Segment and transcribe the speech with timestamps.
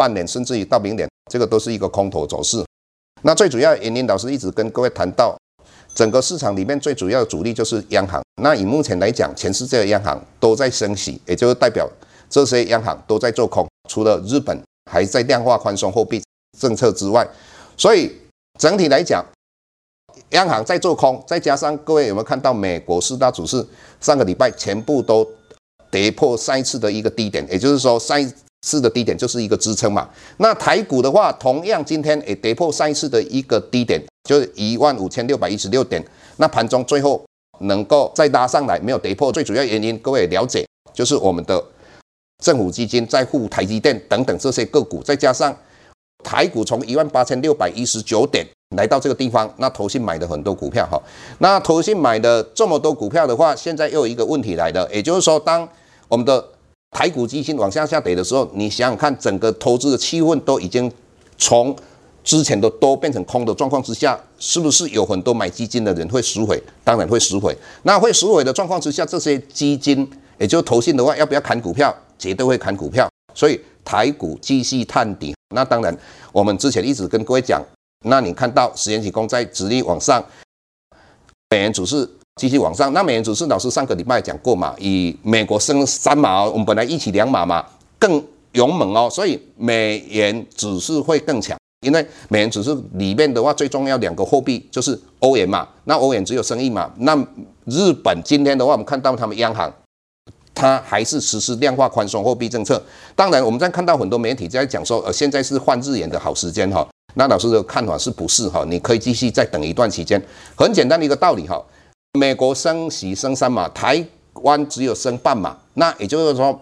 [0.00, 2.64] 半年甚至于到明年，这个都是一个空头走势。
[3.20, 5.36] 那最主要原因，老师一直跟各位谈到，
[5.94, 8.22] 整个市场里面最主要的主力就是央行。
[8.40, 11.86] 那以目前来讲，全世界的央行都在升息，也就是代表
[12.30, 13.68] 这些央行都在做空。
[13.90, 14.58] 除了日本
[14.90, 16.22] 还在量化宽松货币
[16.58, 17.28] 政策之外，
[17.76, 18.10] 所以
[18.58, 19.22] 整体来讲，
[20.30, 23.68] 央行在做空，再加上各位有没有看到美国四大指数
[24.00, 25.28] 上个礼拜全部都
[25.90, 28.26] 跌破上一次的一个低点，也就是说上一。
[28.62, 30.08] 四的低点就是一个支撑嘛。
[30.38, 36.04] 那台股的话，同样今天也跌破上一次的一个低点，就是一万五千六百一十六点。
[36.36, 37.22] 那盘中最后
[37.60, 41.62] 能够再拉上来，没有跌破，最主要原因各位了解，就是我们的
[42.42, 45.54] 政府基金在护台积电等等这些个股，再加上
[46.24, 51.00] 台股从一万八千六百一十九点来到这个地方，那投信买的很多股票哈。
[51.38, 55.68] 那投信买的这么多股票的话，现在又有一个问题来了，也就是说，当
[56.08, 56.42] 我们的
[56.90, 60.90] 台股基金往下下跌的时候，你想想看，整个投资的气氛都已经
[61.38, 61.74] 从
[62.22, 66.62] 之前的多变成空的状况之下，是不是有很多买基金的人会赎回？
[66.84, 67.56] 当然会赎回。
[67.84, 70.06] 那会赎回的状况之下，这些基金
[70.38, 71.94] 也就投信的话，要不要砍股票？
[72.18, 73.08] 绝对会砍股票。
[73.34, 75.34] 所以台股继续探底。
[75.54, 75.96] 那当然，
[76.32, 77.62] 我们之前一直跟各位讲，
[78.04, 80.22] 那你看到十年期公债直立往上，
[81.48, 82.06] 美元指数。
[82.40, 87.62] 继续往上，那美元指数老师上个礼拜讲过嘛，以美国升三码，我们本来一起两码嘛，
[87.98, 97.14] 更勇猛哦，所以美元指数会更强，因为美元指数里面的话，最重要两个货币就是欧元嘛，那欧元只有升一码，那
[97.66, 99.70] 日本今天的话，我们看到他们央行，
[100.54, 102.82] 它还是实施量化宽松货币政策，
[103.14, 108.64] 当然我们在看到很多媒体在讲说，呃，现在是换日元的好时间哈，那老师的看法是不是哈？
[108.66, 110.18] 你可以继续再等一段时间，
[110.56, 111.62] 很简单的一个道理哈。
[112.18, 114.04] 美国升息升三码，台
[114.42, 116.58] 湾只有升半码，那也就是说，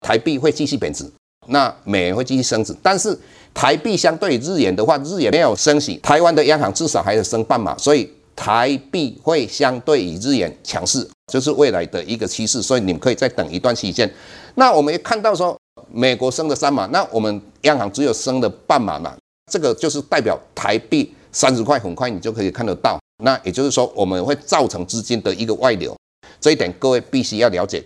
[0.00, 1.10] 台币会继续贬值，
[1.48, 2.74] 那美元会继续升值。
[2.80, 3.18] 但是
[3.52, 12.62] 台币相对于日元的话，日元没有升息，台湾的央行至少还是升半码，所以台币会相对于日元强势，就是未来的一个趋势。
[12.62, 14.08] 所以你们可以再等一段时间。
[14.54, 15.58] 那我们也看到说，
[15.90, 19.12] 美国升了三码，那我们央行只有升了半码嘛，
[19.50, 23.00] 这个就是代表台币三十块很快你就可以看得到。
[23.22, 25.96] 那也就是说，我们会造成资金的一个外流，
[26.40, 27.82] 这一点各位必须要了解。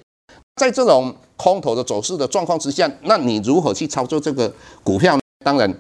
[0.57, 4.53] 在这种空头的走势的状况之下，那你如何去操作这个
[4.83, 5.19] 股票？
[5.45, 5.73] 当然，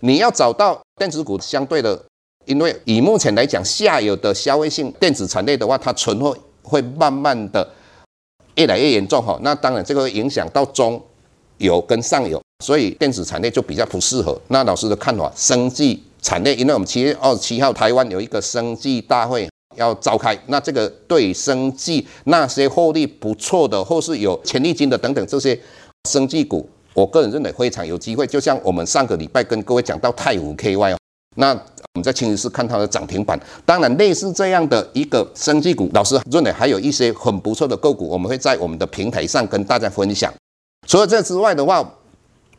[0.00, 2.00] 你要找到电子股相对的，
[2.44, 7.66] 因为以目前来讲，下游的消费性电子产业的话，它存货会慢慢的
[8.56, 9.38] 越来越严重哈。
[9.42, 11.02] 那当然，这个会影响到中
[11.56, 14.38] 游跟上游，所以电子产业就比较不适合。
[14.48, 16.02] 那老师的看法，生技。
[16.22, 25.58] 产业，因为我们七月二十七号台湾有一个生技大会要召开，那这个对生技那些获利不错的，或是有潜力金的等等这些
[26.08, 28.26] 生技股，我个人认为非常有机会。
[28.26, 30.98] 就像我们上个礼拜跟各位讲到太武 KY 哦，
[31.36, 33.38] 那我们在清一色看它的涨停板。
[33.66, 40.32] 当然，类似这样的一个生技股，老师认为还有一些很不错的个股，我们会在我们的平台上跟大家分享。
[40.86, 41.82] 除了这之外的话，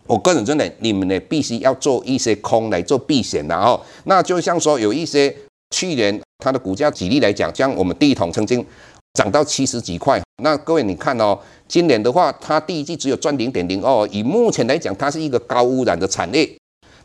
[0.08, 5.34] 我个人认为，你们呢必须要做一些空来做避险，然后，那就像说有一些
[5.72, 8.66] 去年它的股价举例来讲，像我们第一桶曾经
[9.14, 16.50] 涨到七十几块，那各位你看哦，今年的话，它第一季只有赚零点零二，以目前来讲，它是一个高污染的产业，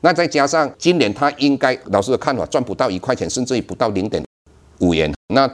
[0.00, 4.23] 那再加上今年它应该老师的看法赚不到一块钱，甚至于不到零点
[4.80, 5.50] 五元，那。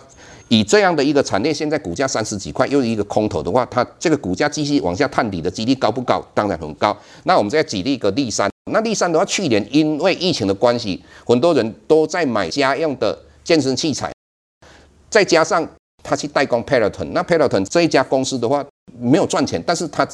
[0.48, 6.22] 以这样的一个产业，现在股价三十几块，又一个空头的话，它这个股价继续往下探底的几率高不高？
[6.34, 6.96] 当然很高。
[7.24, 14.12] 那我们再举例一个力山，那力山的话，去年因为疫情的关系，很多人都在买家用的健身器材，
[15.08, 15.66] 再加上
[16.02, 18.64] 他去代工 Peloton，那 Peloton 这一家公司的话
[19.00, 20.06] 没有赚钱，但是它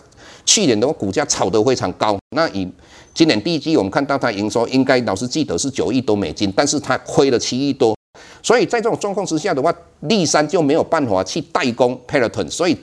[0.46, 2.16] 去年的话股价炒得非常高。
[2.34, 2.66] 那以
[3.12, 7.94] 今年第一季我们看到它营收应该老师记得是九亿多美金，但是它亏了七亿多。
[8.42, 12.50] 所以在这种状况之下的话，立山就没有办法去代工 Peloton。
[12.50, 12.78] 所以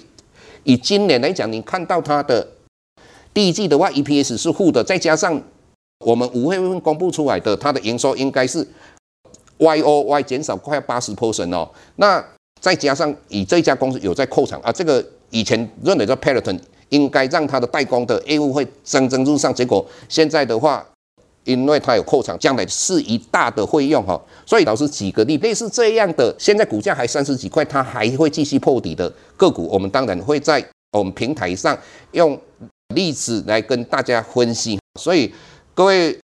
[0.64, 2.48] 以今年来讲，你看到它的
[3.34, 5.42] 第一季的话，EPS 是负的，再加上
[6.06, 8.68] 我们五月份公布出来的它的营收应该是
[9.58, 11.70] Y O Y 减少快要八十 percent 哦。
[11.96, 12.24] 那
[12.62, 20.86] 再加上以这家公司有在扩厂啊，这个以前认为的 Peloton 应该让它的代工的业务会蒸蒸日上，结果现在的话。
[21.48, 31.78] 因为它有扩场，将来是一大的费用哈，所以老师举个例，类似这样的，现在股价还三十几块，它还会继续破底的个股，我们当然会在我们平台上
[32.12, 32.38] 用
[32.94, 34.78] 例子来跟大家分析。
[35.00, 35.34] 所以
[35.74, 36.20] 各位，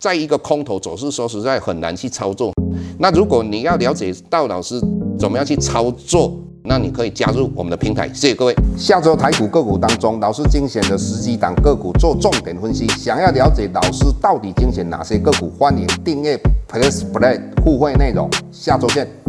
[0.00, 2.52] 在一个空头走势，说实在很难去操作。
[2.98, 4.80] 那如果你要了解到老师
[5.16, 8.56] 怎么样去操作，那你可以加入我们的平台，谢谢各位。
[8.74, 12.88] 下周台股个股当中，老师精选的十几档个股做重点分析。
[12.88, 18.30] 想要了解老师到底精选哪些个股，欢迎订阅 Plus Play 互惠内容。
[18.50, 19.23] 下周见。